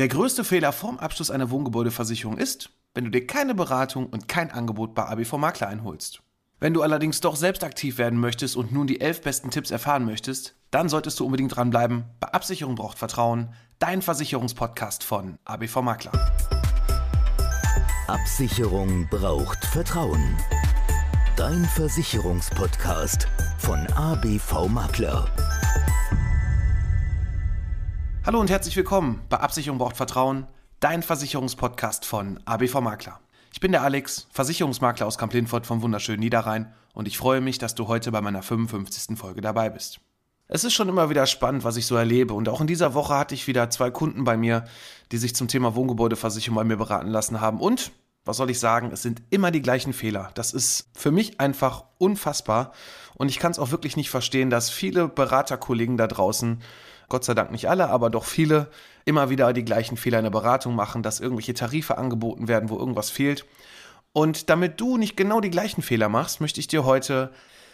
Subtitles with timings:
[0.00, 4.50] Der größte Fehler vorm Abschluss einer Wohngebäudeversicherung ist, wenn du dir keine Beratung und kein
[4.50, 6.22] Angebot bei ABV Makler einholst.
[6.58, 10.06] Wenn du allerdings doch selbst aktiv werden möchtest und nun die elf besten Tipps erfahren
[10.06, 12.04] möchtest, dann solltest du unbedingt dranbleiben.
[12.18, 16.12] Bei Absicherung braucht Vertrauen, dein Versicherungspodcast von ABV Makler.
[18.06, 20.38] Absicherung braucht Vertrauen.
[21.36, 25.30] Dein Versicherungspodcast von ABV Makler.
[28.26, 30.46] Hallo und herzlich willkommen bei Absicherung braucht Vertrauen,
[30.78, 33.18] dein Versicherungspodcast von ABV Makler.
[33.50, 37.74] Ich bin der Alex, Versicherungsmakler aus Kamp-Lindfort vom wunderschönen Niederrhein und ich freue mich, dass
[37.74, 39.16] du heute bei meiner 55.
[39.16, 40.00] Folge dabei bist.
[40.48, 43.14] Es ist schon immer wieder spannend, was ich so erlebe und auch in dieser Woche
[43.14, 44.66] hatte ich wieder zwei Kunden bei mir,
[45.12, 47.90] die sich zum Thema Wohngebäudeversicherung bei mir beraten lassen haben und
[48.26, 50.30] was soll ich sagen, es sind immer die gleichen Fehler.
[50.34, 52.72] Das ist für mich einfach unfassbar
[53.14, 56.60] und ich kann es auch wirklich nicht verstehen, dass viele Beraterkollegen da draußen
[57.10, 58.68] Gott sei Dank nicht alle, aber doch viele,
[59.04, 62.78] immer wieder die gleichen Fehler in der Beratung machen, dass irgendwelche Tarife angeboten werden, wo
[62.78, 63.44] irgendwas fehlt.
[64.12, 67.32] Und damit du nicht genau die gleichen Fehler machst, möchte ich dir heute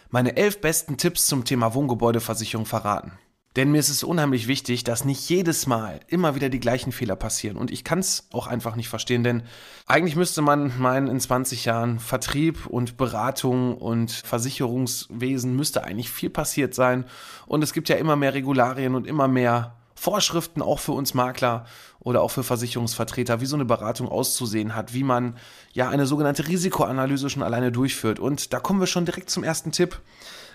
[0.09, 3.13] meine elf besten Tipps zum Thema Wohngebäudeversicherung verraten.
[3.57, 7.15] Denn mir ist es unheimlich wichtig, dass nicht jedes Mal immer wieder die gleichen Fehler
[7.15, 7.57] passieren.
[7.57, 9.41] Und ich kann es auch einfach nicht verstehen, denn
[9.87, 16.29] eigentlich müsste man meinen, in 20 Jahren Vertrieb und Beratung und Versicherungswesen müsste eigentlich viel
[16.29, 17.05] passiert sein.
[17.47, 21.65] Und es gibt ja immer mehr Regularien und immer mehr Vorschriften auch für uns Makler
[21.99, 25.35] oder auch für Versicherungsvertreter, wie so eine Beratung auszusehen hat, wie man
[25.73, 28.19] ja eine sogenannte Risikoanalyse schon alleine durchführt.
[28.19, 29.99] Und da kommen wir schon direkt zum ersten Tipp.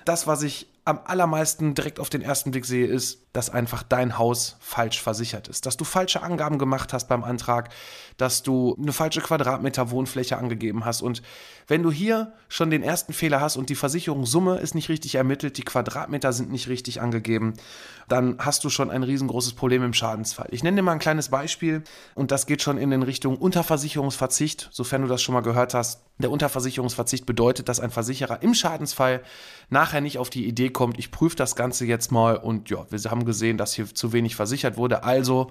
[0.05, 4.19] Das, was ich am allermeisten direkt auf den ersten Blick sehe, ist, dass einfach dein
[4.19, 5.65] Haus falsch versichert ist.
[5.65, 7.71] Dass du falsche Angaben gemacht hast beim Antrag,
[8.17, 11.01] dass du eine falsche Quadratmeter Wohnfläche angegeben hast.
[11.01, 11.23] Und
[11.69, 15.57] wenn du hier schon den ersten Fehler hast und die Versicherungssumme ist nicht richtig ermittelt,
[15.57, 17.55] die Quadratmeter sind nicht richtig angegeben,
[18.09, 20.49] dann hast du schon ein riesengroßes Problem im Schadensfall.
[20.51, 21.85] Ich nenne dir mal ein kleines Beispiel
[22.15, 26.03] und das geht schon in den Richtung Unterversicherungsverzicht, sofern du das schon mal gehört hast.
[26.19, 29.23] Der Unterversicherungsverzicht bedeutet, dass ein Versicherer im Schadensfall
[29.71, 33.11] nachher nicht auf die Idee kommt, ich prüfe das Ganze jetzt mal und ja, wir
[33.11, 35.51] haben gesehen, dass hier zu wenig versichert wurde, also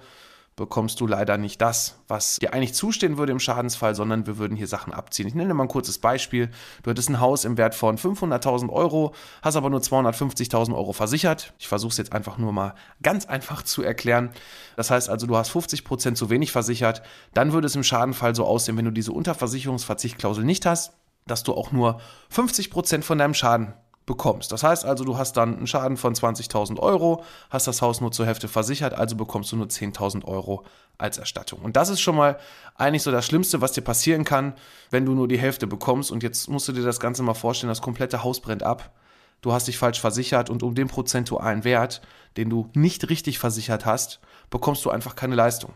[0.56, 4.58] bekommst du leider nicht das, was dir eigentlich zustehen würde im Schadensfall, sondern wir würden
[4.58, 5.28] hier Sachen abziehen.
[5.28, 6.52] Ich nenne mal ein kurzes Beispiel.
[6.84, 11.54] Du hättest ein Haus im Wert von 500.000 Euro, hast aber nur 250.000 Euro versichert.
[11.58, 14.32] Ich versuche es jetzt einfach nur mal ganz einfach zu erklären.
[14.76, 17.02] Das heißt also, du hast 50 Prozent zu wenig versichert.
[17.34, 20.94] Dann würde es im Schadenfall so aussehen, wenn du diese Unterversicherungsverzichtklausel nicht hast,
[21.28, 23.74] dass du auch nur 50 Prozent von deinem Schaden
[24.12, 24.52] bekommst.
[24.52, 28.12] Das heißt also, du hast dann einen Schaden von 20.000 Euro, hast das Haus nur
[28.12, 30.66] zur Hälfte versichert, also bekommst du nur 10.000 Euro
[30.98, 31.62] als Erstattung.
[31.62, 32.38] Und das ist schon mal
[32.76, 34.54] eigentlich so das Schlimmste, was dir passieren kann,
[34.90, 36.12] wenn du nur die Hälfte bekommst.
[36.12, 38.92] Und jetzt musst du dir das Ganze mal vorstellen, das komplette Haus brennt ab.
[39.40, 42.02] Du hast dich falsch versichert und um den prozentualen Wert,
[42.36, 45.72] den du nicht richtig versichert hast, bekommst du einfach keine Leistung.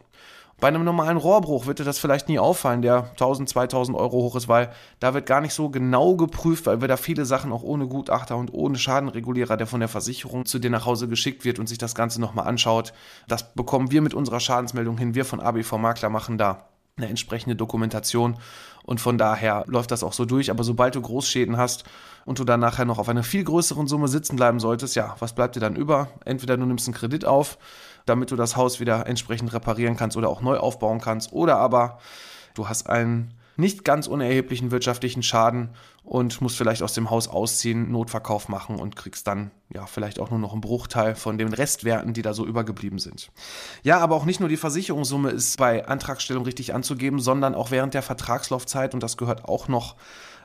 [0.59, 4.37] Bei einem normalen Rohrbruch wird dir das vielleicht nie auffallen, der 1000, 2000 Euro hoch
[4.37, 4.71] ist, weil
[5.01, 8.37] da wird gar nicht so genau geprüft, weil wir da viele Sachen auch ohne Gutachter
[8.37, 11.77] und ohne Schadenregulierer, der von der Versicherung zu dir nach Hause geschickt wird und sich
[11.77, 12.93] das Ganze nochmal anschaut.
[13.27, 15.13] Das bekommen wir mit unserer Schadensmeldung hin.
[15.13, 18.37] Wir von ABV Makler machen da eine entsprechende Dokumentation
[18.83, 20.49] und von daher läuft das auch so durch.
[20.49, 21.83] Aber sobald du Großschäden hast
[22.23, 25.35] und du dann nachher noch auf einer viel größeren Summe sitzen bleiben solltest, ja, was
[25.35, 26.07] bleibt dir dann über?
[26.23, 27.57] Entweder du nimmst einen Kredit auf,
[28.05, 31.33] damit du das Haus wieder entsprechend reparieren kannst oder auch neu aufbauen kannst.
[31.33, 31.99] Oder aber
[32.53, 35.69] du hast einen nicht ganz unerheblichen wirtschaftlichen Schaden
[36.03, 40.29] und musst vielleicht aus dem Haus ausziehen, Notverkauf machen und kriegst dann ja vielleicht auch
[40.29, 43.31] nur noch einen Bruchteil von den Restwerten, die da so übergeblieben sind.
[43.83, 47.93] Ja, aber auch nicht nur die Versicherungssumme ist bei Antragstellung richtig anzugeben, sondern auch während
[47.93, 49.95] der Vertragslaufzeit und das gehört auch noch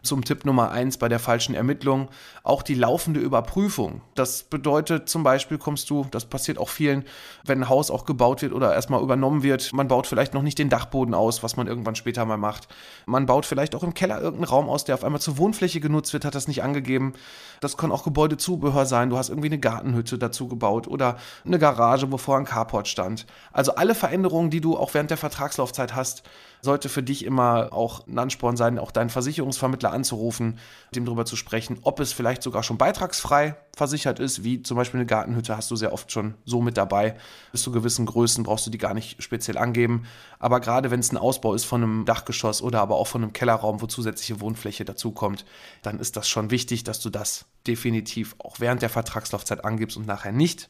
[0.02, 2.08] zum Tipp Nummer eins bei der falschen Ermittlung,
[2.42, 4.00] auch die laufende Überprüfung.
[4.14, 7.04] Das bedeutet zum Beispiel kommst du, das passiert auch vielen,
[7.44, 10.58] wenn ein Haus auch gebaut wird oder erstmal übernommen wird, man baut vielleicht noch nicht
[10.58, 12.68] den Dachboden aus, was man irgendwann später mal macht.
[13.06, 16.12] Man baut vielleicht auch im Keller irgendeinen Raum aus, der auf einmal zur Wohnfläche genutzt
[16.12, 17.14] wird, hat das nicht angegeben.
[17.60, 19.10] Das kann auch Gebäudezubehör sein.
[19.10, 23.26] Du hast irgendwie eine Gartenhütte dazu gebaut oder eine Garage, wo vorher ein Carport stand.
[23.52, 26.22] Also alle Veränderungen, die du auch während der Vertragslaufzeit hast,
[26.62, 31.24] sollte für dich immer auch ein Ansporn sein, auch deinen Versicherungsvermittler anzurufen, mit dem darüber
[31.24, 35.56] zu sprechen, ob es vielleicht sogar schon beitragsfrei versichert ist, wie zum Beispiel eine Gartenhütte
[35.56, 37.16] hast du sehr oft schon so mit dabei.
[37.52, 40.04] Bis zu gewissen Größen brauchst du die gar nicht speziell angeben.
[40.38, 43.32] Aber gerade wenn es ein Ausbau ist von einem Dachgeschoss oder aber auch von einem
[43.32, 45.44] Kellerraum, wo zusätzliche Wohnfläche dazukommt,
[45.82, 50.06] dann ist das schon wichtig, dass du das definitiv auch während der Vertragslaufzeit angibst und
[50.06, 50.68] nachher nicht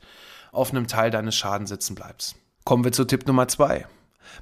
[0.53, 2.37] auf einem Teil deines Schadens sitzen bleibst.
[2.65, 3.87] Kommen wir zu Tipp Nummer zwei.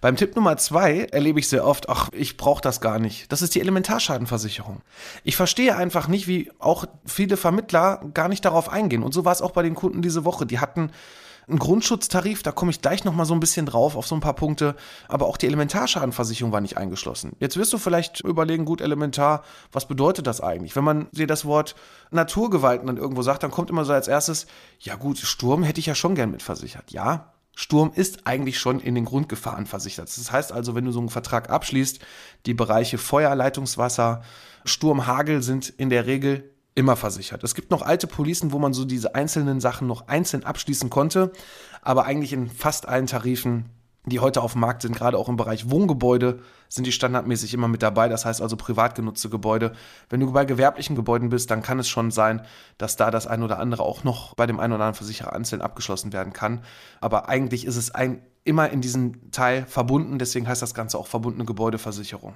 [0.01, 3.33] Beim Tipp Nummer zwei erlebe ich sehr oft, ach, ich brauche das gar nicht.
[3.33, 4.83] Das ist die Elementarschadenversicherung.
[5.25, 9.03] Ich verstehe einfach nicht, wie auch viele Vermittler gar nicht darauf eingehen.
[9.03, 10.47] Und so war es auch bei den Kunden diese Woche.
[10.47, 10.91] Die hatten
[11.49, 14.35] einen Grundschutztarif, da komme ich gleich nochmal so ein bisschen drauf auf so ein paar
[14.35, 14.77] Punkte,
[15.09, 17.33] aber auch die Elementarschadenversicherung war nicht eingeschlossen.
[17.41, 19.43] Jetzt wirst du vielleicht überlegen, gut, elementar,
[19.73, 20.77] was bedeutet das eigentlich?
[20.77, 21.75] Wenn man dir das Wort
[22.11, 24.47] Naturgewalten dann irgendwo sagt, dann kommt immer so als erstes,
[24.79, 26.91] ja gut, Sturm hätte ich ja schon gern mitversichert.
[26.91, 30.17] Ja, Sturm ist eigentlich schon in den Grundgefahren versichert.
[30.17, 31.99] Das heißt also, wenn du so einen Vertrag abschließt,
[32.47, 34.23] die Bereiche Feuer, Leitungswasser,
[34.65, 37.43] Sturm, Hagel sind in der Regel immer versichert.
[37.43, 41.33] Es gibt noch alte Policen, wo man so diese einzelnen Sachen noch einzeln abschließen konnte,
[41.83, 43.65] aber eigentlich in fast allen Tarifen
[44.09, 47.69] die heute auf dem Markt sind, gerade auch im Bereich Wohngebäude, sind die standardmäßig immer
[47.69, 48.09] mit dabei.
[48.09, 49.73] Das heißt also privat genutzte Gebäude.
[50.09, 52.43] Wenn du bei gewerblichen Gebäuden bist, dann kann es schon sein,
[52.77, 55.63] dass da das ein oder andere auch noch bei dem einen oder anderen Versicherer einzeln
[55.63, 56.63] abgeschlossen werden kann.
[57.01, 60.19] Aber eigentlich ist es ein, immer in diesem Teil verbunden.
[60.19, 62.35] Deswegen heißt das Ganze auch verbundene Gebäudeversicherung.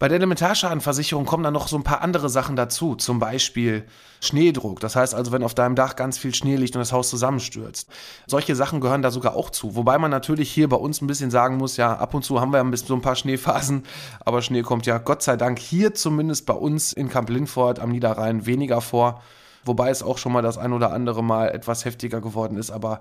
[0.00, 3.84] Bei der Elementarschadenversicherung kommen dann noch so ein paar andere Sachen dazu, zum Beispiel
[4.22, 4.80] Schneedruck.
[4.80, 7.86] Das heißt also, wenn auf deinem Dach ganz viel Schnee liegt und das Haus zusammenstürzt.
[8.26, 9.76] Solche Sachen gehören da sogar auch zu.
[9.76, 12.50] Wobei man natürlich hier bei uns ein bisschen sagen muss, ja, ab und zu haben
[12.50, 13.82] wir ein bisschen so ein paar Schneephasen,
[14.24, 17.90] aber Schnee kommt ja Gott sei Dank hier zumindest bei uns in Kamp Lindfort am
[17.90, 19.20] Niederrhein weniger vor.
[19.64, 23.00] Wobei es auch schon mal das ein oder andere Mal etwas heftiger geworden ist, aber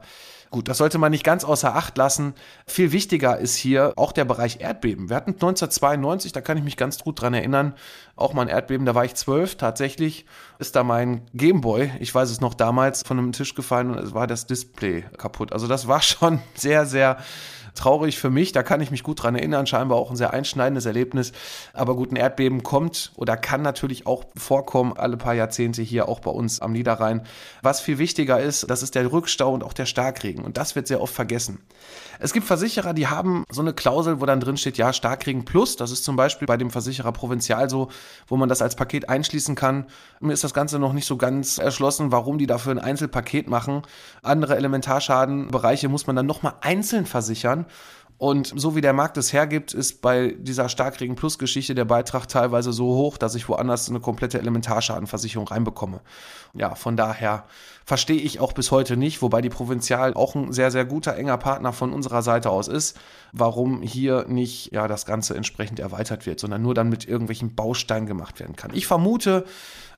[0.52, 2.34] Gut, das sollte man nicht ganz außer Acht lassen.
[2.66, 5.10] Viel wichtiger ist hier auch der Bereich Erdbeben.
[5.10, 7.76] Wir hatten 1992, da kann ich mich ganz gut dran erinnern,
[8.16, 9.58] auch mal ein Erdbeben, da war ich zwölf.
[9.58, 10.26] Tatsächlich
[10.58, 14.16] ist da mein Gameboy, ich weiß es noch damals, von einem Tisch gefallen und es
[14.16, 15.54] war das Display kaputt.
[15.54, 17.18] Also das war schon sehr, sehr
[17.80, 20.86] traurig für mich, da kann ich mich gut dran erinnern, scheinbar auch ein sehr einschneidendes
[20.86, 21.32] Erlebnis.
[21.74, 26.20] Aber gut, ein Erdbeben kommt oder kann natürlich auch vorkommen, alle paar Jahrzehnte hier auch
[26.20, 27.22] bei uns am Niederrhein.
[27.62, 30.44] Was viel wichtiger ist, das ist der Rückstau und auch der Starkregen.
[30.44, 31.60] Und das wird sehr oft vergessen.
[32.20, 35.78] Es gibt Versicherer, die haben so eine Klausel, wo dann drin steht, ja, Starkregen plus.
[35.78, 37.88] Das ist zum Beispiel bei dem Versicherer Provinzial so,
[38.28, 39.86] wo man das als Paket einschließen kann.
[40.20, 43.84] Mir ist das Ganze noch nicht so ganz erschlossen, warum die dafür ein Einzelpaket machen.
[44.22, 47.66] Andere Elementarschadenbereiche muss man dann nochmal einzeln versichern.
[48.20, 52.28] Und so wie der Markt es hergibt, ist bei dieser Starkregen Plus Geschichte der Beitrag
[52.28, 56.02] teilweise so hoch, dass ich woanders eine komplette Elementarschadenversicherung reinbekomme.
[56.54, 57.46] Ja, von daher
[57.86, 61.38] verstehe ich auch bis heute nicht, wobei die Provinzial auch ein sehr, sehr guter, enger
[61.38, 63.00] Partner von unserer Seite aus ist,
[63.32, 68.06] warum hier nicht ja, das Ganze entsprechend erweitert wird, sondern nur dann mit irgendwelchen Bausteinen
[68.06, 68.72] gemacht werden kann.
[68.74, 69.46] Ich vermute,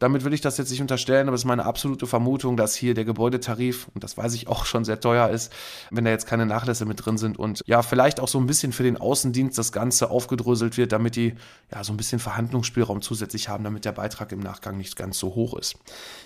[0.02, 2.96] damit will ich das jetzt nicht unterstellen, aber es ist meine absolute Vermutung, dass hier
[2.96, 5.54] der Gebäudetarif, und das weiß ich auch schon sehr teuer ist,
[5.92, 8.72] wenn da jetzt keine Nachlässe mit drin sind und ja, vielleicht auch so ein bisschen
[8.72, 11.36] für den Außendienst das Ganze aufgedröselt wird, damit die
[11.72, 15.36] ja so ein bisschen Verhandlungsspielraum zusätzlich haben, damit der Beitrag im Nachgang nicht ganz so
[15.36, 15.76] hoch ist.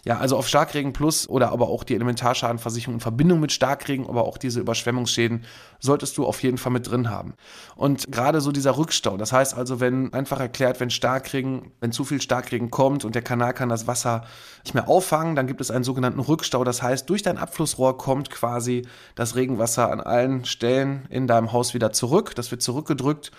[0.05, 4.23] Ja, also auf Starkregen Plus oder aber auch die Elementarschadenversicherung in Verbindung mit Starkregen, aber
[4.23, 5.43] auch diese Überschwemmungsschäden
[5.81, 7.33] solltest du auf jeden Fall mit drin haben.
[7.75, 12.05] Und gerade so dieser Rückstau, das heißt also, wenn einfach erklärt, wenn Starkregen, wenn zu
[12.05, 14.23] viel Starkregen kommt und der Kanal kann kann das Wasser
[14.63, 15.35] nicht mehr auffangen.
[15.35, 16.63] Dann gibt es einen sogenannten Rückstau.
[16.63, 18.83] Das heißt, durch dein Abflussrohr kommt quasi
[19.15, 22.35] das Regenwasser an allen Stellen in deinem Haus wieder zurück.
[22.35, 23.31] Das wird zurückgedrückt.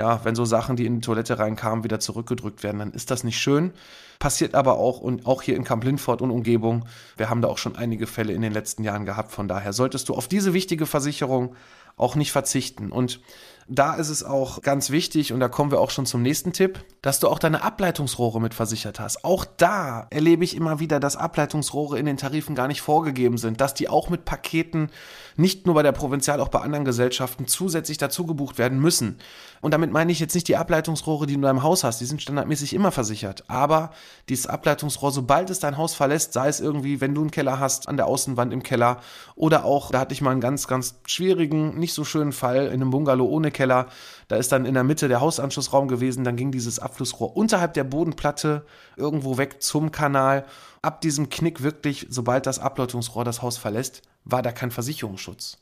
[0.00, 3.24] Ja, wenn so Sachen, die in die Toilette reinkamen, wieder zurückgedrückt werden, dann ist das
[3.24, 3.72] nicht schön.
[4.18, 6.86] Passiert aber auch und auch hier in Kamp Lindfort und Umgebung.
[7.18, 9.32] Wir haben da auch schon einige Fälle in den letzten Jahren gehabt.
[9.32, 11.54] Von daher solltest du auf diese wichtige Versicherung
[11.96, 12.90] auch nicht verzichten.
[12.90, 13.20] Und
[13.68, 16.84] da ist es auch ganz wichtig, und da kommen wir auch schon zum nächsten Tipp,
[17.02, 19.24] dass du auch deine Ableitungsrohre mit versichert hast.
[19.24, 23.60] Auch da erlebe ich immer wieder, dass Ableitungsrohre in den Tarifen gar nicht vorgegeben sind,
[23.60, 24.90] dass die auch mit Paketen
[25.36, 29.18] nicht nur bei der Provinzial, auch bei anderen Gesellschaften zusätzlich dazu gebucht werden müssen.
[29.62, 32.04] Und damit meine ich jetzt nicht die Ableitungsrohre, die du in deinem Haus hast, die
[32.04, 33.44] sind standardmäßig immer versichert.
[33.48, 33.92] Aber
[34.28, 37.88] dieses Ableitungsrohr, sobald es dein Haus verlässt, sei es irgendwie, wenn du einen Keller hast,
[37.88, 38.98] an der Außenwand im Keller
[39.36, 42.74] oder auch, da hatte ich mal einen ganz, ganz schwierigen, nicht so schönen Fall in
[42.74, 43.86] einem Bungalow ohne Steinkeller.
[44.28, 46.24] Da ist dann in der Mitte der Hausanschlussraum gewesen.
[46.24, 48.64] Dann ging dieses Abflussrohr unterhalb der Bodenplatte
[48.96, 50.44] irgendwo weg zum Kanal.
[50.82, 55.58] Ab diesem Knick wirklich, sobald das Ableitungsrohr das Haus verlässt, war da kein Versicherungsschutz.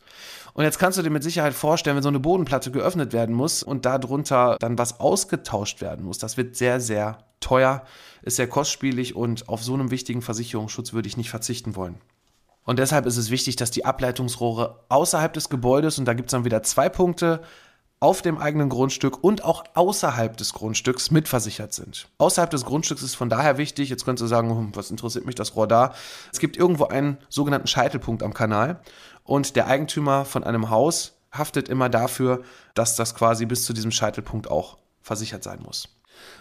[0.54, 3.62] Und jetzt kannst du dir mit Sicherheit vorstellen, wenn so eine Bodenplatte geöffnet werden muss
[3.62, 7.85] und darunter dann was ausgetauscht werden muss, das wird sehr, sehr teuer,
[8.23, 12.00] ist sehr kostspielig und auf so einem wichtigen Versicherungsschutz würde ich nicht verzichten wollen.
[12.64, 16.31] Und deshalb ist es wichtig, dass die Ableitungsrohre außerhalb des Gebäudes, und da gibt es
[16.31, 17.42] dann wieder zwei Punkte,
[18.03, 22.09] auf dem eigenen Grundstück und auch außerhalb des Grundstücks mitversichert sind.
[22.19, 25.37] Außerhalb des Grundstücks ist von daher wichtig, jetzt könntest du sagen, hm, was interessiert mich
[25.37, 25.95] das Rohr da?
[26.33, 28.81] Es gibt irgendwo einen sogenannten Scheitelpunkt am Kanal
[29.23, 32.43] und der Eigentümer von einem Haus haftet immer dafür,
[32.75, 35.89] dass das quasi bis zu diesem Scheitelpunkt auch versichert sein muss.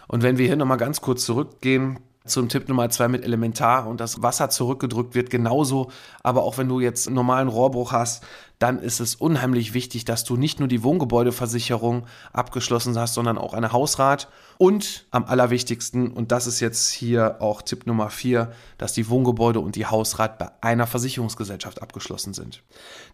[0.08, 4.00] Und wenn wir hier nochmal ganz kurz zurückgehen, zum Tipp Nummer zwei mit Elementar und
[4.00, 5.90] das Wasser zurückgedrückt wird genauso.
[6.22, 8.24] Aber auch wenn du jetzt einen normalen Rohrbruch hast,
[8.62, 13.54] dann ist es unheimlich wichtig, dass du nicht nur die Wohngebäudeversicherung abgeschlossen hast, sondern auch
[13.54, 14.28] eine Hausrat.
[14.56, 19.58] Und am allerwichtigsten, und das ist jetzt hier auch Tipp Nummer vier, dass die Wohngebäude
[19.58, 22.62] und die Hausrat bei einer Versicherungsgesellschaft abgeschlossen sind.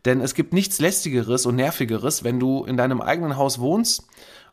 [0.04, 4.04] Denn es gibt nichts lästigeres und nervigeres, wenn du in deinem eigenen Haus wohnst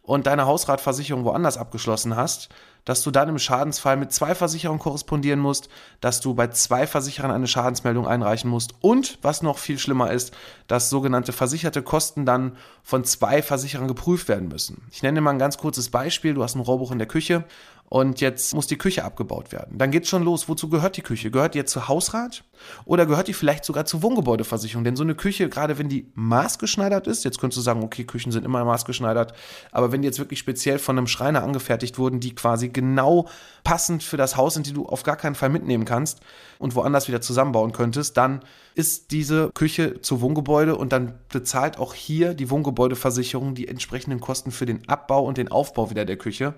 [0.06, 2.50] und deine Hausratversicherung woanders abgeschlossen hast,
[2.86, 5.70] dass du dann im Schadensfall mit zwei Versicherungen korrespondieren musst,
[6.02, 10.36] dass du bei zwei Versicherern eine Schadensmeldung einreichen musst und, was noch viel schlimmer ist,
[10.68, 14.84] dass sogenannte versicherte Kosten dann von zwei Versicherern geprüft werden müssen.
[14.92, 16.36] Ich nenne dir mal ein ganz kurzes Beispiel.
[16.36, 17.44] Du hast ein Rohrbuch in der Küche
[17.88, 19.78] und jetzt muss die Küche abgebaut werden.
[19.78, 20.50] Dann geht's schon los.
[20.50, 21.30] Wozu gehört die Küche?
[21.30, 22.44] Gehört die jetzt zu Hausrat
[22.84, 24.84] oder gehört die vielleicht sogar zur Wohngebäudeversicherung?
[24.84, 28.32] Denn so eine Küche, gerade wenn die maßgeschneidert ist, jetzt könntest du sagen, okay, Küchen
[28.32, 29.34] sind immer maßgeschneidert,
[29.72, 33.28] aber wenn die jetzt wirklich speziell von einem Schreiner angefertigt wurden, die quasi genau
[33.64, 36.22] passend für das Haus sind, die du auf gar keinen Fall mitnehmen kannst
[36.58, 38.42] und woanders wieder zusammenbauen könntest, dann
[38.74, 44.52] ist diese Küche zu Wohngebäude und dann bezahlt auch hier die Wohngebäudeversicherung die entsprechenden Kosten
[44.52, 46.56] für den Abbau und den Aufbau wieder der Küche.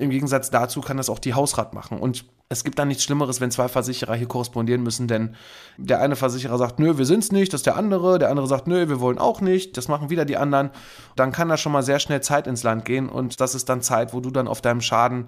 [0.00, 1.98] Im Gegensatz dazu kann das auch die Hausrat machen.
[1.98, 5.36] Und es gibt dann nichts Schlimmeres, wenn zwei Versicherer hier korrespondieren müssen, denn
[5.76, 8.66] der eine Versicherer sagt, nö, wir sind's nicht, das ist der andere, der andere sagt,
[8.66, 10.70] nö, wir wollen auch nicht, das machen wieder die anderen.
[11.16, 13.82] Dann kann da schon mal sehr schnell Zeit ins Land gehen und das ist dann
[13.82, 15.26] Zeit, wo du dann auf deinem Schaden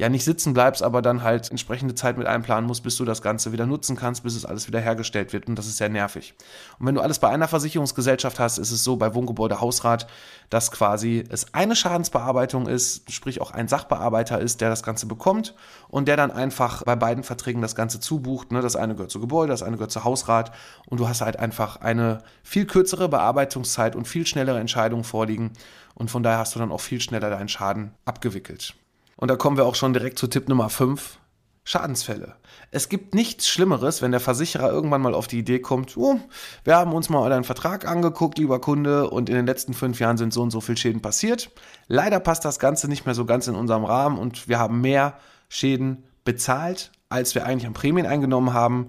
[0.00, 3.20] ja nicht sitzen bleibst, aber dann halt entsprechende Zeit mit einplanen musst, bis du das
[3.20, 5.46] Ganze wieder nutzen kannst, bis es alles wieder hergestellt wird.
[5.46, 6.34] Und das ist sehr nervig.
[6.78, 10.06] Und wenn du alles bei einer Versicherungsgesellschaft hast, ist es so bei Wohngebäude Hausrat,
[10.48, 15.54] dass quasi es eine Schadensbearbeitung ist, sprich auch ein Sachbearbeiter ist, der das Ganze bekommt
[15.88, 18.52] und der dann einfach bei beiden Verträgen das Ganze zubucht.
[18.52, 18.62] Ne?
[18.62, 20.50] Das eine gehört zu Gebäude, das eine gehört zu Hausrat
[20.86, 25.52] und du hast halt einfach eine viel kürzere Bearbeitungszeit und viel schnellere Entscheidungen vorliegen.
[25.94, 28.74] Und von daher hast du dann auch viel schneller deinen Schaden abgewickelt.
[29.20, 31.18] Und da kommen wir auch schon direkt zu Tipp Nummer 5.
[31.62, 32.36] Schadensfälle.
[32.70, 36.18] Es gibt nichts Schlimmeres, wenn der Versicherer irgendwann mal auf die Idee kommt, oh,
[36.64, 40.16] wir haben uns mal euren Vertrag angeguckt, lieber Kunde, und in den letzten fünf Jahren
[40.16, 41.50] sind so und so viele Schäden passiert.
[41.86, 45.18] Leider passt das Ganze nicht mehr so ganz in unserem Rahmen und wir haben mehr
[45.50, 48.88] Schäden bezahlt, als wir eigentlich an Prämien eingenommen haben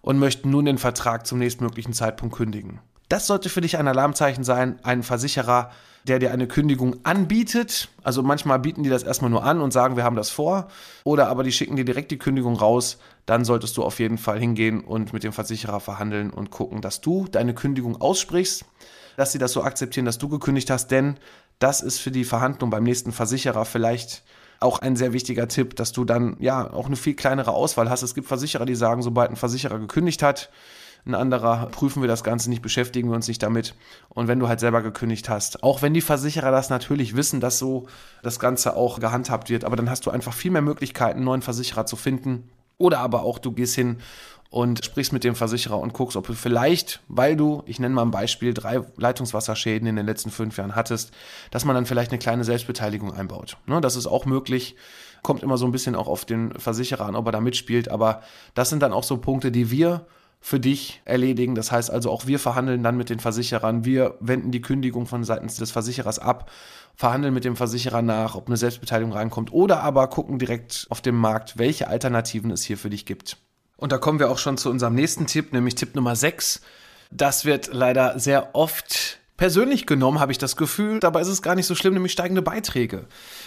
[0.00, 2.80] und möchten nun den Vertrag zum nächstmöglichen Zeitpunkt kündigen.
[3.08, 5.70] Das sollte für dich ein Alarmzeichen sein, ein Versicherer,
[6.08, 7.88] der dir eine Kündigung anbietet.
[8.02, 10.68] Also manchmal bieten die das erstmal nur an und sagen, wir haben das vor.
[11.04, 12.98] Oder aber die schicken dir direkt die Kündigung raus.
[13.26, 17.00] Dann solltest du auf jeden Fall hingehen und mit dem Versicherer verhandeln und gucken, dass
[17.00, 18.64] du deine Kündigung aussprichst,
[19.16, 20.90] dass sie das so akzeptieren, dass du gekündigt hast.
[20.90, 21.18] Denn
[21.58, 24.22] das ist für die Verhandlung beim nächsten Versicherer vielleicht
[24.60, 28.02] auch ein sehr wichtiger Tipp, dass du dann ja auch eine viel kleinere Auswahl hast.
[28.02, 30.50] Es gibt Versicherer, die sagen, sobald ein Versicherer gekündigt hat,
[31.08, 33.74] ein anderer prüfen wir das Ganze nicht, beschäftigen wir uns nicht damit.
[34.10, 37.58] Und wenn du halt selber gekündigt hast, auch wenn die Versicherer das natürlich wissen, dass
[37.58, 37.86] so
[38.22, 41.42] das Ganze auch gehandhabt wird, aber dann hast du einfach viel mehr Möglichkeiten, einen neuen
[41.42, 42.50] Versicherer zu finden.
[42.76, 43.98] Oder aber auch du gehst hin
[44.50, 48.02] und sprichst mit dem Versicherer und guckst, ob du vielleicht, weil du, ich nenne mal
[48.02, 51.12] ein Beispiel, drei Leitungswasserschäden in den letzten fünf Jahren hattest,
[51.50, 53.56] dass man dann vielleicht eine kleine Selbstbeteiligung einbaut.
[53.66, 54.76] Ne, das ist auch möglich.
[55.22, 57.90] Kommt immer so ein bisschen auch auf den Versicherer an, ob er da mitspielt.
[57.90, 58.22] Aber
[58.54, 60.06] das sind dann auch so Punkte, die wir
[60.40, 61.54] für dich erledigen.
[61.54, 63.84] Das heißt also, auch wir verhandeln dann mit den Versicherern.
[63.84, 66.50] Wir wenden die Kündigung von seitens des Versicherers ab,
[66.94, 71.16] verhandeln mit dem Versicherer nach, ob eine Selbstbeteiligung reinkommt oder aber gucken direkt auf dem
[71.16, 73.36] Markt, welche Alternativen es hier für dich gibt.
[73.76, 76.60] Und da kommen wir auch schon zu unserem nächsten Tipp, nämlich Tipp Nummer 6.
[77.10, 80.98] Das wird leider sehr oft persönlich genommen, habe ich das Gefühl.
[80.98, 83.06] Dabei ist es gar nicht so schlimm, nämlich steigende Beiträge.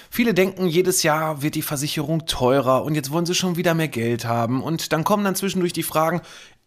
[0.09, 3.89] Viele denken, jedes Jahr wird die Versicherung teurer und jetzt wollen sie schon wieder mehr
[3.89, 4.63] Geld haben.
[4.63, 6.21] Und dann kommen dann zwischendurch die Fragen,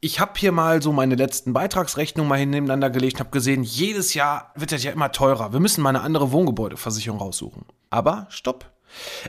[0.04, 4.12] ich habe hier mal so meine letzten Beitragsrechnungen mal nebeneinander gelegt und habe gesehen, jedes
[4.12, 5.54] Jahr wird das ja immer teurer.
[5.54, 7.64] Wir müssen mal eine andere Wohngebäudeversicherung raussuchen.
[7.88, 8.70] Aber stopp.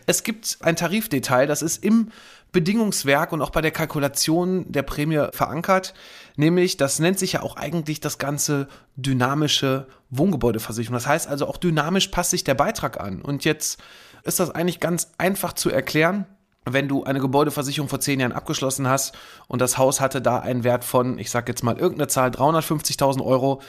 [0.06, 2.12] Es gibt ein Tarifdetail, das ist im
[2.52, 5.94] Bedingungswerk und auch bei der Kalkulation der Prämie verankert.
[6.36, 8.68] Nämlich, das nennt sich ja auch eigentlich das ganze
[8.98, 10.96] dynamische Wohngebäudeversicherung.
[10.96, 13.22] Das heißt also auch dynamisch passt sich der Beitrag an.
[13.22, 13.82] Und jetzt
[14.24, 16.26] ist das eigentlich ganz einfach zu erklären
[16.66, 19.16] wenn du eine Gebäudeversicherung vor zehn Jahren abgeschlossen hast
[19.48, 23.24] und das Haus hatte da einen Wert von, ich sag jetzt mal irgendeine Zahl, 350.000
[23.24, 23.62] Euro,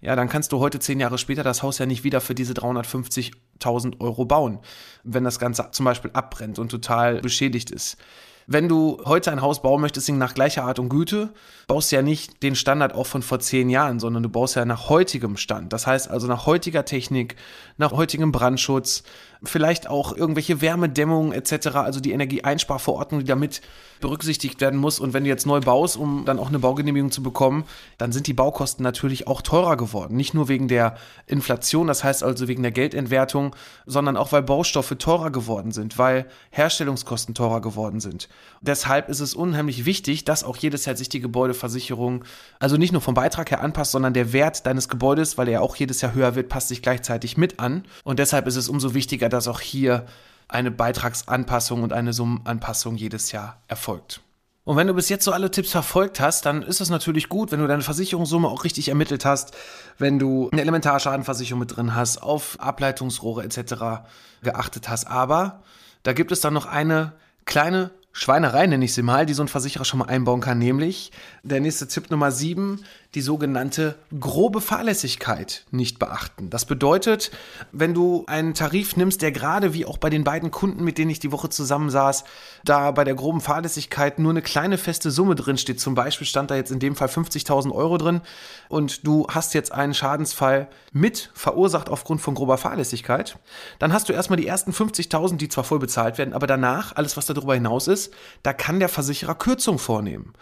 [0.00, 2.52] ja, dann kannst du heute zehn Jahre später das Haus ja nicht wieder für diese
[2.52, 4.60] 350.000 Euro bauen,
[5.02, 7.96] wenn das Ganze zum Beispiel abbrennt und total beschädigt ist.
[8.46, 11.32] Wenn du heute ein Haus bauen möchtest, nach gleicher Art und Güte,
[11.66, 14.66] baust du ja nicht den Standard auch von vor zehn Jahren, sondern du baust ja
[14.66, 15.72] nach heutigem Stand.
[15.72, 17.36] Das heißt also nach heutiger Technik,
[17.78, 19.02] nach heutigem Brandschutz,
[19.48, 23.60] vielleicht auch irgendwelche Wärmedämmungen etc., also die Energieeinsparverordnung, die damit
[24.00, 25.00] berücksichtigt werden muss.
[25.00, 27.64] Und wenn du jetzt neu baust, um dann auch eine Baugenehmigung zu bekommen,
[27.98, 30.16] dann sind die Baukosten natürlich auch teurer geworden.
[30.16, 30.96] Nicht nur wegen der
[31.26, 36.26] Inflation, das heißt also wegen der Geldentwertung, sondern auch weil Baustoffe teurer geworden sind, weil
[36.50, 38.28] Herstellungskosten teurer geworden sind.
[38.60, 42.24] Deshalb ist es unheimlich wichtig, dass auch jedes Jahr sich die Gebäudeversicherung
[42.58, 45.76] also nicht nur vom Beitrag her anpasst, sondern der Wert deines Gebäudes, weil er auch
[45.76, 47.84] jedes Jahr höher wird, passt sich gleichzeitig mit an.
[48.04, 50.06] Und deshalb ist es umso wichtiger, dass auch hier
[50.48, 54.20] eine Beitragsanpassung und eine Summenanpassung jedes Jahr erfolgt.
[54.64, 57.52] Und wenn du bis jetzt so alle Tipps verfolgt hast, dann ist es natürlich gut,
[57.52, 59.54] wenn du deine Versicherungssumme auch richtig ermittelt hast,
[59.98, 64.06] wenn du eine Elementarschadenversicherung mit drin hast, auf Ableitungsrohre etc.
[64.42, 65.06] geachtet hast.
[65.06, 65.62] Aber
[66.02, 67.12] da gibt es dann noch eine
[67.44, 71.10] kleine Schweinerei, nenne ich sie mal, die so ein Versicherer schon mal einbauen kann, nämlich
[71.42, 76.50] der nächste Tipp Nummer 7, die sogenannte grobe Fahrlässigkeit nicht beachten.
[76.50, 77.30] Das bedeutet,
[77.70, 81.10] wenn du einen Tarif nimmst, der gerade wie auch bei den beiden Kunden, mit denen
[81.10, 82.24] ich die Woche zusammensaß,
[82.64, 86.50] da bei der groben Fahrlässigkeit nur eine kleine feste Summe drin steht, zum Beispiel stand
[86.50, 88.20] da jetzt in dem Fall 50.000 Euro drin
[88.68, 93.38] und du hast jetzt einen Schadensfall mit verursacht aufgrund von grober Fahrlässigkeit,
[93.78, 97.16] dann hast du erstmal die ersten 50.000, die zwar voll bezahlt werden, aber danach, alles
[97.16, 100.34] was darüber hinaus ist, da kann der Versicherer Kürzung vornehmen.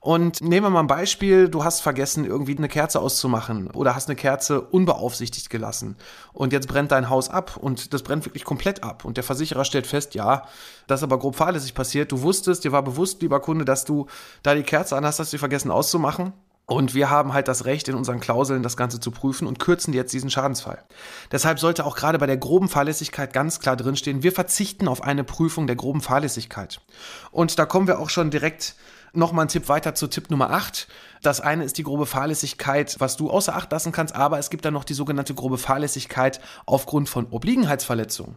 [0.00, 4.08] Und nehmen wir mal ein Beispiel, du hast vergessen, irgendwie eine Kerze auszumachen oder hast
[4.08, 5.96] eine Kerze unbeaufsichtigt gelassen
[6.32, 9.64] und jetzt brennt dein Haus ab und das brennt wirklich komplett ab und der Versicherer
[9.64, 10.44] stellt fest, ja,
[10.86, 14.06] das ist aber grob fahrlässig passiert, du wusstest, dir war bewusst, lieber Kunde, dass du
[14.42, 16.32] da die Kerze an hast, hast du vergessen auszumachen
[16.68, 19.94] und wir haben halt das Recht, in unseren Klauseln das Ganze zu prüfen und kürzen
[19.94, 20.84] jetzt diesen Schadensfall.
[21.32, 25.24] Deshalb sollte auch gerade bei der groben Fahrlässigkeit ganz klar drinstehen, wir verzichten auf eine
[25.24, 26.82] Prüfung der groben Fahrlässigkeit.
[27.30, 28.74] Und da kommen wir auch schon direkt
[29.12, 30.88] Nochmal ein Tipp weiter zu Tipp Nummer 8.
[31.22, 34.64] Das eine ist die grobe Fahrlässigkeit, was du außer Acht lassen kannst, aber es gibt
[34.64, 38.36] dann noch die sogenannte grobe Fahrlässigkeit aufgrund von Obliegenheitsverletzungen.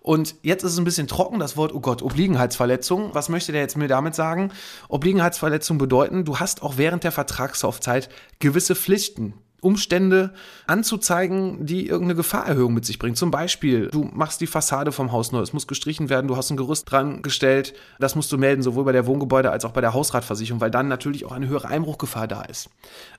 [0.00, 3.14] Und jetzt ist es ein bisschen trocken, das Wort, oh Gott, Obliegenheitsverletzung.
[3.14, 4.52] Was möchte der jetzt mir damit sagen?
[4.88, 10.32] Obliegenheitsverletzung bedeuten, du hast auch während der Vertragslaufzeit gewisse Pflichten, Umstände
[10.66, 13.16] anzuzeigen, die irgendeine Gefahrerhöhung mit sich bringen.
[13.16, 16.50] Zum Beispiel, du machst die Fassade vom Haus neu, es muss gestrichen werden, du hast
[16.50, 19.80] ein Gerüst dran gestellt, das musst du melden, sowohl bei der Wohngebäude als auch bei
[19.80, 22.68] der Hausratversicherung, weil dann natürlich auch eine höhere Einbruchgefahr da ist.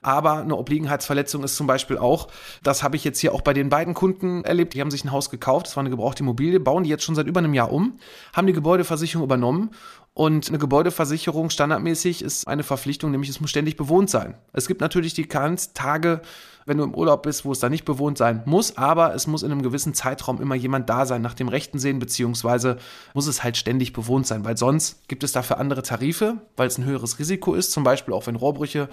[0.00, 2.28] Aber eine Obliegenheitsverletzung ist zum Beispiel auch,
[2.62, 5.12] das habe ich jetzt hier auch bei den beiden Kunden erlebt, die haben sich ein
[5.12, 7.72] Haus gekauft, das war eine gebrauchte Immobilie, bauen die jetzt schon seit über einem Jahr
[7.72, 7.98] um,
[8.32, 9.70] haben die Gebäudeversicherung übernommen
[10.18, 14.34] und eine Gebäudeversicherung standardmäßig ist eine Verpflichtung, nämlich es muss ständig bewohnt sein.
[14.52, 16.22] Es gibt natürlich die Tage,
[16.66, 19.44] wenn du im Urlaub bist, wo es da nicht bewohnt sein muss, aber es muss
[19.44, 22.78] in einem gewissen Zeitraum immer jemand da sein, nach dem Rechten sehen, beziehungsweise
[23.14, 26.78] muss es halt ständig bewohnt sein, weil sonst gibt es dafür andere Tarife, weil es
[26.78, 28.88] ein höheres Risiko ist, zum Beispiel auch wenn Rohrbrüche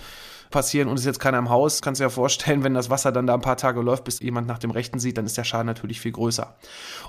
[0.52, 2.90] passieren und es ist jetzt keiner im Haus, kannst du dir ja vorstellen, wenn das
[2.90, 5.38] Wasser dann da ein paar Tage läuft, bis jemand nach dem Rechten sieht, dann ist
[5.38, 6.56] der Schaden natürlich viel größer.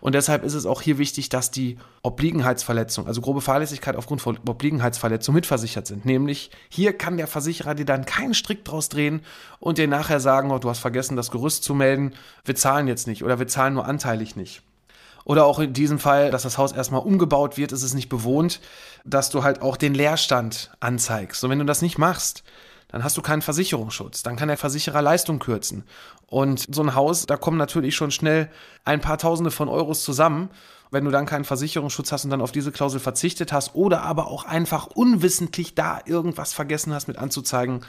[0.01, 4.39] Und deshalb ist es auch hier wichtig, dass die Obliegenheitsverletzung, also grobe Fahrlässigkeit aufgrund von
[4.47, 6.05] Obliegenheitsverletzung mitversichert sind.
[6.05, 9.23] Nämlich hier kann der Versicherer dir dann keinen Strick draus drehen
[9.59, 13.07] und dir nachher sagen, oh, du hast vergessen, das Gerüst zu melden, wir zahlen jetzt
[13.07, 14.63] nicht oder wir zahlen nur anteilig nicht.
[15.27, 18.61] Oder auch in diesem Fall, dass das Haus erstmal umgebaut wird, ist es nicht bewohnt,
[19.05, 21.43] dass du halt auch den Leerstand anzeigst.
[21.43, 22.45] Und wenn du das nicht machst,
[22.97, 24.23] dann hast du keinen Versicherungsschutz.
[24.23, 25.85] Dann kann der Versicherer Leistung kürzen.
[26.29, 28.49] Und so ein Haus, da kommen natürlich schon schnell
[28.87, 30.49] ein paar Tausende von Euros zusammen.
[30.91, 34.29] Wenn du dann keinen Versicherungsschutz hast und dann auf diese Klausel verzichtet hast oder aber
[34.29, 37.85] auch einfach unwissentlich da irgendwas vergessen hast mit anzuzeigen,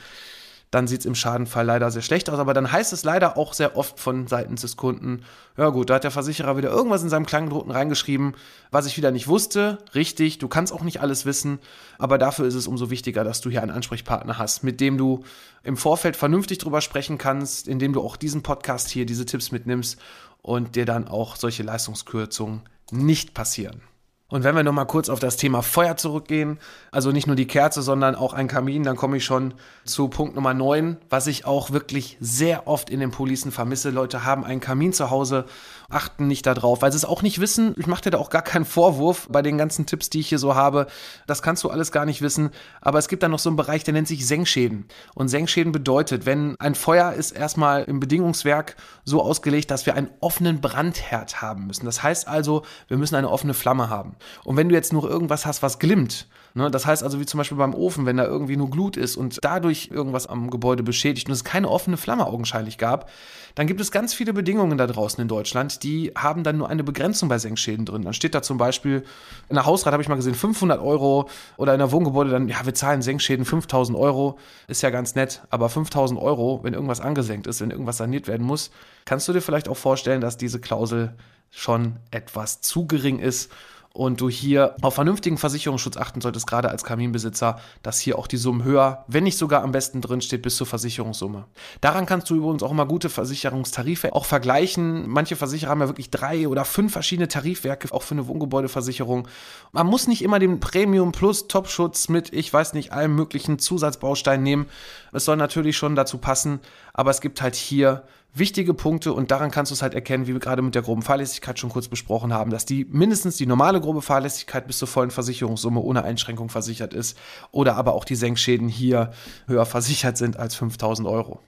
[0.72, 2.40] dann sieht es im Schadenfall leider sehr schlecht aus.
[2.40, 5.24] Aber dann heißt es leider auch sehr oft von seitens des Kunden,
[5.56, 8.36] ja gut, da hat der Versicherer wieder irgendwas in seinem Kleingedruckten reingeschrieben,
[8.70, 9.80] was ich wieder nicht wusste.
[9.96, 11.60] Richtig, du kannst auch nicht alles wissen,
[11.98, 15.24] aber dafür ist es umso wichtiger, dass du hier einen Ansprechpartner hast, mit dem du
[15.64, 19.98] im Vorfeld vernünftig drüber sprechen kannst, indem du auch diesen Podcast hier, diese Tipps mitnimmst
[20.42, 23.82] und dir dann auch solche Leistungskürzungen nicht passieren.
[24.30, 26.60] Und wenn wir nochmal kurz auf das Thema Feuer zurückgehen,
[26.92, 29.54] also nicht nur die Kerze, sondern auch ein Kamin, dann komme ich schon
[29.86, 33.90] zu Punkt Nummer 9, was ich auch wirklich sehr oft in den Policen vermisse.
[33.90, 35.46] Leute haben einen Kamin zu Hause,
[35.90, 37.74] achten nicht darauf, weil sie es auch nicht wissen.
[37.78, 40.40] Ich mache dir da auch gar keinen Vorwurf bei den ganzen Tipps, die ich hier
[40.40, 40.88] so habe.
[41.26, 42.50] Das kannst du alles gar nicht wissen.
[42.82, 44.88] Aber es gibt dann noch so einen Bereich, der nennt sich Senkschäden.
[45.16, 50.10] Und Senkschäden bedeutet, wenn ein Feuer ist erstmal im Bedingungswerk so ausgelegt, dass wir einen
[50.20, 51.86] offenen Brandherd haben müssen.
[51.86, 54.17] Das heißt also, wir müssen eine offene Flamme haben.
[54.44, 57.38] Und wenn du jetzt nur irgendwas hast, was glimmt, ne, das heißt also wie zum
[57.38, 61.28] Beispiel beim Ofen, wenn da irgendwie nur Glut ist und dadurch irgendwas am Gebäude beschädigt
[61.28, 63.10] und es keine offene Flamme augenscheinlich gab,
[63.58, 66.84] dann gibt es ganz viele Bedingungen da draußen in Deutschland, die haben dann nur eine
[66.84, 68.04] Begrenzung bei Senkschäden drin.
[68.04, 69.04] Dann steht da zum Beispiel,
[69.50, 71.28] in der Hausrat habe ich mal gesehen, 500 Euro
[71.58, 75.42] oder in der Wohngebäude dann, ja, wir zahlen Senkschäden 5000 Euro, ist ja ganz nett,
[75.50, 78.70] aber 5000 Euro, wenn irgendwas angesenkt ist, wenn irgendwas saniert werden muss,
[79.06, 81.16] kannst du dir vielleicht auch vorstellen, dass diese Klausel
[81.50, 83.52] schon etwas zu gering ist
[83.98, 88.38] und du hier auf vernünftigen Versicherungsschutz achten solltest, gerade als Kaminbesitzer, dass hier auch die
[88.38, 91.46] Summen höher, wenn nicht sogar am besten drin steht, bis zur Versicherungssumme.
[91.82, 95.10] Daran kannst du übrigens auch immer gute Versicherungstarife auch vergleichen.
[95.10, 99.28] Manche Versicherer haben ja wirklich drei oder fünf verschiedene Tarifwerke, auch für eine Wohngebäudeversicherung.
[99.72, 104.44] Man muss nicht immer den Premium Plus Topschutz mit, ich weiß nicht, allen möglichen Zusatzbausteinen
[104.44, 104.68] nehmen.
[105.12, 106.60] Es soll natürlich schon dazu passen,
[106.94, 110.34] aber es gibt halt hier wichtige Punkte und daran kannst du es halt erkennen, wie
[110.34, 113.82] wir gerade mit der groben Fahrlässigkeit schon kurz besprochen haben, dass die mindestens die normale
[113.82, 117.18] grobe Fahrlässigkeit bis zur vollen Versicherungssumme ohne Einschränkung versichert ist
[117.52, 119.12] oder aber auch die Senkschäden hier
[119.48, 121.40] höher versichert sind als 5000 Euro.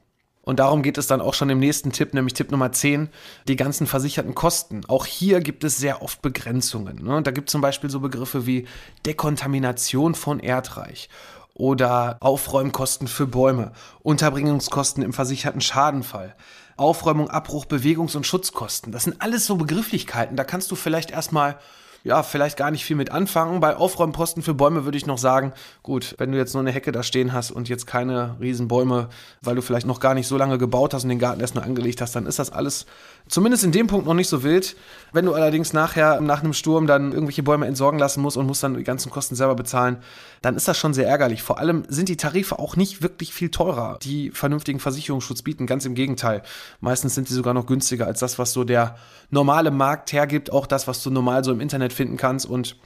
[0.50, 3.10] Und darum geht es dann auch schon im nächsten Tipp, nämlich Tipp Nummer 10,
[3.48, 4.82] die ganzen versicherten Kosten.
[4.88, 7.04] Auch hier gibt es sehr oft Begrenzungen.
[7.04, 7.22] Ne?
[7.22, 8.66] Da gibt es zum Beispiel so Begriffe wie
[9.06, 11.10] Dekontamination von Erdreich
[11.54, 16.36] oder Aufräumkosten für Bäume, Unterbringungskosten im versicherten Schadenfall.
[16.80, 18.92] Aufräumung, Abbruch, Bewegungs- und Schutzkosten.
[18.92, 20.36] Das sind alles so Begrifflichkeiten.
[20.36, 21.58] Da kannst du vielleicht erstmal
[22.04, 23.60] ja, vielleicht gar nicht viel mit anfangen.
[23.60, 26.92] Bei Aufräumposten für Bäume würde ich noch sagen, gut, wenn du jetzt nur eine Hecke
[26.92, 29.10] da stehen hast und jetzt keine Riesenbäume,
[29.42, 31.64] weil du vielleicht noch gar nicht so lange gebaut hast und den Garten erst nur
[31.64, 32.86] angelegt hast, dann ist das alles
[33.28, 34.76] zumindest in dem Punkt noch nicht so wild.
[35.12, 38.64] Wenn du allerdings nachher nach einem Sturm dann irgendwelche Bäume entsorgen lassen musst und musst
[38.64, 39.98] dann die ganzen Kosten selber bezahlen,
[40.42, 41.44] dann ist das schon sehr ärgerlich.
[41.44, 45.68] Vor allem sind die Tarife auch nicht wirklich viel teurer, die vernünftigen Versicherungsschutz bieten.
[45.68, 46.44] Ganz im Gegenteil.
[46.80, 48.96] Meistens sind sie sogar noch günstiger als das, was so der
[49.30, 52.78] normale Markt hergibt, auch das, was du normal so im Internet finden kannst und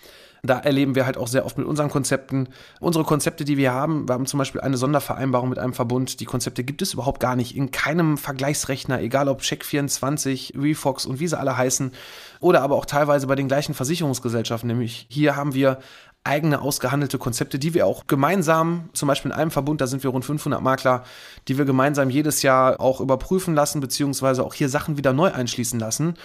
[0.46, 2.50] da erleben wir halt auch sehr oft mit unseren Konzepten.
[2.82, 6.20] Unsere Konzepte, die wir haben, wir haben zum Beispiel eine Sondervereinbarung mit einem Verbund.
[6.20, 11.22] Die Konzepte gibt es überhaupt gar nicht in keinem Vergleichsrechner, egal ob Check24, Refox und
[11.22, 11.94] wie sie alle heißen.
[12.42, 14.68] Oder aber auch teilweise bei den gleichen Versicherungsgesellschaften.
[14.68, 15.80] Nämlich hier haben wir
[16.24, 20.10] eigene ausgehandelte Konzepte, die wir auch gemeinsam, zum Beispiel in einem Verbund, da sind wir
[20.10, 21.04] rund 500 Makler,
[21.48, 25.80] die wir gemeinsam jedes Jahr auch überprüfen lassen, beziehungsweise auch hier Sachen wieder neu einschließen
[25.80, 26.16] lassen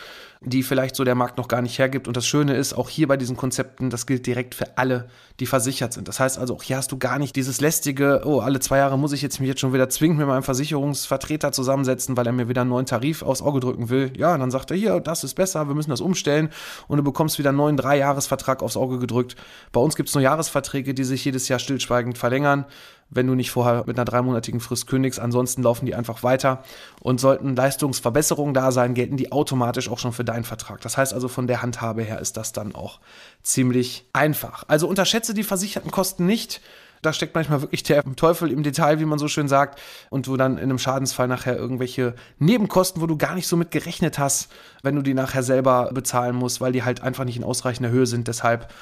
[0.41, 2.07] die vielleicht so der Markt noch gar nicht hergibt.
[2.07, 5.09] Und das Schöne ist, auch hier bei diesen Konzepten, das gilt direkt für alle,
[5.41, 6.09] die versichert sind.
[6.09, 8.99] Das heißt also, auch hier hast du gar nicht dieses lästige, oh, alle zwei Jahre
[8.99, 12.49] muss ich jetzt mich jetzt schon wieder zwingend mit meinem Versicherungsvertreter zusammensetzen, weil er mir
[12.49, 14.13] wieder einen neuen Tarif aufs Auge drücken will.
[14.17, 16.51] Ja, dann sagt er, hier, das ist besser, wir müssen das umstellen
[16.87, 19.37] und du bekommst wieder einen neuen Drei-Jahres-Vertrag aufs Auge gedrückt.
[19.73, 22.67] Bei uns gibt es nur Jahresverträge, die sich jedes Jahr stillschweigend verlängern
[23.11, 25.19] wenn du nicht vorher mit einer dreimonatigen Frist kündigst.
[25.21, 26.63] Ansonsten laufen die einfach weiter.
[27.01, 30.81] Und sollten Leistungsverbesserungen da sein, gelten die automatisch auch schon für deinen Vertrag.
[30.81, 33.01] Das heißt also, von der Handhabe her ist das dann auch
[33.43, 34.65] ziemlich einfach.
[34.69, 36.61] Also unterschätze die versicherten Kosten nicht.
[37.03, 40.37] Da steckt manchmal wirklich der Teufel im Detail, wie man so schön sagt, und du
[40.37, 44.51] dann in einem Schadensfall nachher irgendwelche Nebenkosten, wo du gar nicht so mit gerechnet hast,
[44.83, 48.07] wenn du die nachher selber bezahlen musst, weil die halt einfach nicht in ausreichender Höhe
[48.07, 48.27] sind.
[48.27, 48.73] Deshalb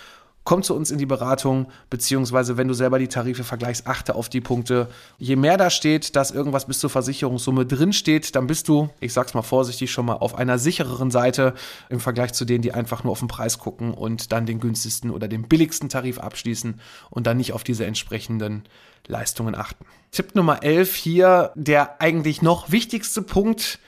[0.46, 4.30] komm zu uns in die Beratung, beziehungsweise wenn du selber die Tarife vergleichst, achte auf
[4.30, 4.88] die Punkte.
[5.18, 9.12] Je mehr da steht, dass irgendwas bis zur Versicherungssumme drin steht, dann bist du, ich
[9.12, 11.52] sag's mal vorsichtig, schon mal auf einer sichereren Seite
[11.90, 15.10] im Vergleich zu denen, die einfach nur auf den Preis gucken und dann den günstigsten
[15.10, 16.80] oder den billigsten Tarif abschließen
[17.10, 18.62] und dann nicht auf diese entsprechenden
[19.08, 19.84] Leistungen achten.
[20.12, 23.80] Tipp Nummer 11 hier, der eigentlich noch wichtigste Punkt,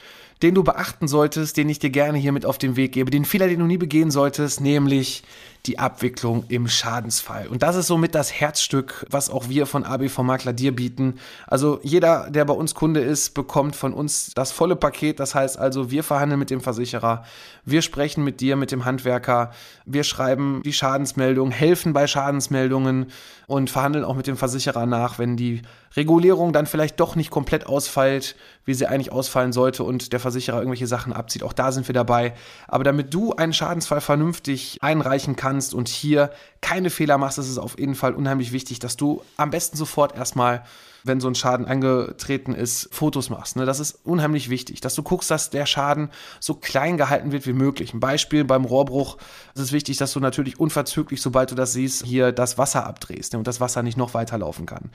[0.43, 3.25] den du beachten solltest, den ich dir gerne hier mit auf den Weg gebe, den
[3.25, 5.23] Fehler, den du nie begehen solltest, nämlich
[5.67, 7.49] die Abwicklung im Schadensfall.
[7.49, 11.19] Und das ist somit das Herzstück, was auch wir von ABV Makler dir bieten.
[11.47, 15.21] Also jeder, der bei uns Kunde ist, bekommt von uns das volle Paket.
[15.21, 17.25] Das heißt also, wir verhandeln mit dem Versicherer,
[17.65, 19.51] wir sprechen mit dir, mit dem Handwerker,
[19.85, 23.07] wir schreiben die Schadensmeldung, helfen bei Schadensmeldungen
[23.47, 25.63] und verhandeln auch mit dem Versicherer nach, wenn die
[25.97, 30.59] Regulierung dann vielleicht doch nicht komplett ausfällt, wie sie eigentlich ausfallen sollte und der Versicherer
[30.59, 31.43] irgendwelche Sachen abzieht.
[31.43, 32.35] Auch da sind wir dabei.
[32.67, 36.31] Aber damit du einen Schadensfall vernünftig einreichen kannst, kannst und hier
[36.61, 40.15] keine Fehler machst, ist es auf jeden Fall unheimlich wichtig, dass du am besten sofort
[40.15, 40.65] erstmal
[41.05, 43.57] wenn so ein Schaden eingetreten ist, Fotos machst.
[43.57, 43.65] Ne?
[43.65, 47.53] Das ist unheimlich wichtig, dass du guckst, dass der Schaden so klein gehalten wird wie
[47.53, 47.95] möglich.
[47.95, 49.17] Ein Beispiel beim Rohrbruch
[49.55, 53.33] ist es wichtig, dass du natürlich unverzüglich, sobald du das siehst, hier das Wasser abdrehst
[53.33, 53.39] ne?
[53.39, 54.91] und das Wasser nicht noch weiterlaufen kann.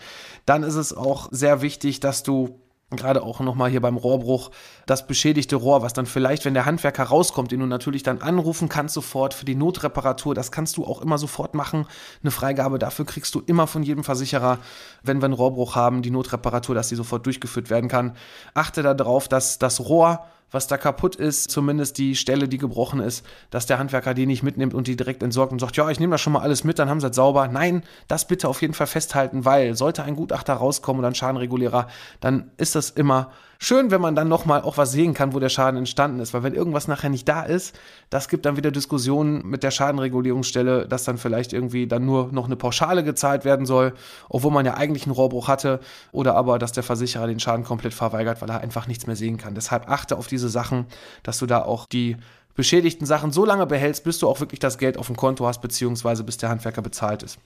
[0.45, 2.59] Dann ist es auch sehr wichtig, dass du
[2.95, 4.51] gerade auch nochmal hier beim Rohrbruch,
[4.85, 8.69] das beschädigte Rohr, was dann vielleicht, wenn der Handwerker rauskommt, den du natürlich dann anrufen
[8.69, 11.85] kannst sofort für die Notreparatur, das kannst du auch immer sofort machen.
[12.21, 14.59] Eine Freigabe dafür kriegst du immer von jedem Versicherer,
[15.03, 18.15] wenn wir einen Rohrbruch haben, die Notreparatur, dass die sofort durchgeführt werden kann.
[18.53, 23.25] Achte darauf, dass das Rohr was da kaputt ist, zumindest die Stelle, die gebrochen ist,
[23.49, 26.11] dass der Handwerker die nicht mitnimmt und die direkt entsorgt und sagt, ja, ich nehme
[26.11, 27.47] das schon mal alles mit, dann haben sie es sauber.
[27.47, 31.87] Nein, das bitte auf jeden Fall festhalten, weil sollte ein Gutachter rauskommen oder ein Schadenregulierer,
[32.19, 33.31] dann ist das immer
[33.63, 36.33] schön, wenn man dann nochmal auch was sehen kann, wo der Schaden entstanden ist.
[36.33, 37.75] Weil wenn irgendwas nachher nicht da ist,
[38.09, 42.45] das gibt dann wieder Diskussionen mit der Schadenregulierungsstelle, dass dann vielleicht irgendwie dann nur noch
[42.45, 43.93] eine Pauschale gezahlt werden soll,
[44.27, 45.79] obwohl man ja eigentlich einen Rohrbruch hatte.
[46.11, 49.37] Oder aber, dass der Versicherer den Schaden komplett verweigert, weil er einfach nichts mehr sehen
[49.37, 49.55] kann.
[49.55, 50.85] Deshalb achte auf diese Sachen,
[51.23, 52.17] dass du da auch die
[52.55, 55.61] beschädigten Sachen so lange behältst, bis du auch wirklich das Geld auf dem Konto hast,
[55.61, 57.39] beziehungsweise bis der Handwerker bezahlt ist.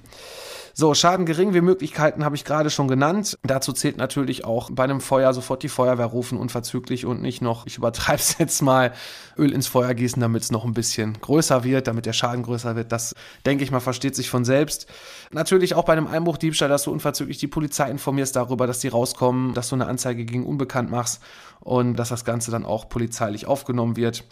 [0.79, 3.39] So, Schaden gering wie Möglichkeiten habe ich gerade schon genannt.
[3.41, 7.65] Dazu zählt natürlich auch bei einem Feuer sofort die Feuerwehr rufen, unverzüglich und nicht noch,
[7.65, 8.93] ich übertreibe es jetzt mal,
[9.39, 12.75] Öl ins Feuer gießen, damit es noch ein bisschen größer wird, damit der Schaden größer
[12.75, 12.91] wird.
[12.91, 14.85] Das, denke ich mal, versteht sich von selbst.
[15.31, 19.55] Natürlich auch bei einem Einbruchdiebstahl, dass du unverzüglich die Polizei informierst darüber, dass die rauskommen,
[19.55, 21.23] dass du eine Anzeige gegen Unbekannt machst
[21.59, 24.25] und dass das Ganze dann auch polizeilich aufgenommen wird.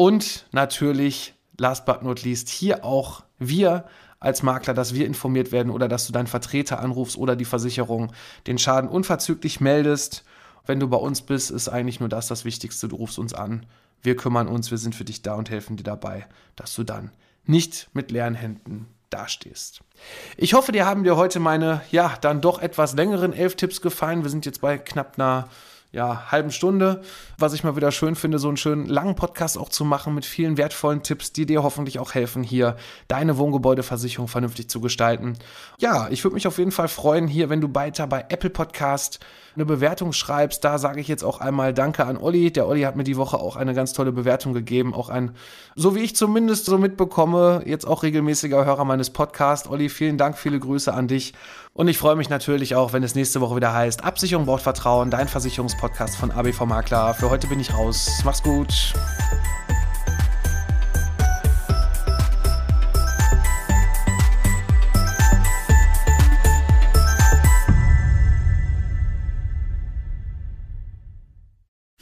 [0.00, 3.84] Und natürlich, last but not least, hier auch wir
[4.18, 8.10] als Makler, dass wir informiert werden oder dass du deinen Vertreter anrufst oder die Versicherung
[8.46, 10.24] den Schaden unverzüglich meldest.
[10.64, 12.88] Wenn du bei uns bist, ist eigentlich nur das das Wichtigste.
[12.88, 13.66] Du rufst uns an.
[14.00, 17.10] Wir kümmern uns, wir sind für dich da und helfen dir dabei, dass du dann
[17.44, 19.82] nicht mit leeren Händen dastehst.
[20.38, 24.22] Ich hoffe, dir haben dir heute meine, ja, dann doch etwas längeren elf Tipps gefallen.
[24.22, 25.50] Wir sind jetzt bei knapp einer
[25.92, 27.02] ja, halben Stunde,
[27.36, 30.24] was ich mal wieder schön finde, so einen schönen langen Podcast auch zu machen mit
[30.24, 32.76] vielen wertvollen Tipps, die dir hoffentlich auch helfen, hier
[33.08, 35.36] deine Wohngebäudeversicherung vernünftig zu gestalten.
[35.78, 39.18] Ja, ich würde mich auf jeden Fall freuen, hier, wenn du weiter bei Apple Podcast
[39.54, 40.64] eine Bewertung schreibst.
[40.64, 42.52] Da sage ich jetzt auch einmal Danke an Olli.
[42.52, 44.94] Der Olli hat mir die Woche auch eine ganz tolle Bewertung gegeben.
[44.94, 45.32] Auch ein,
[45.74, 49.68] so wie ich zumindest so mitbekomme, jetzt auch regelmäßiger Hörer meines Podcasts.
[49.68, 51.34] Olli, vielen Dank, viele Grüße an dich.
[51.72, 55.10] Und ich freue mich natürlich auch, wenn es nächste Woche wieder heißt, Absicherung braucht Vertrauen,
[55.10, 57.14] dein Versicherungspodcast von ABV Makler.
[57.14, 58.22] Für heute bin ich raus.
[58.24, 58.92] Mach's gut.